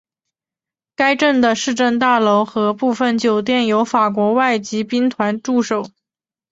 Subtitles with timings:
[0.95, 5.85] 该镇的市政大楼和部分酒店有法国外籍兵团驻守。